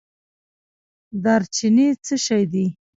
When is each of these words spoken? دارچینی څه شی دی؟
دارچینی 1.23 1.87
څه 2.05 2.15
شی 2.25 2.43
دی؟ 2.51 2.65